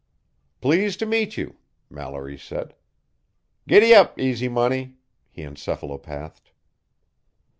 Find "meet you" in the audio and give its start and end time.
1.05-1.57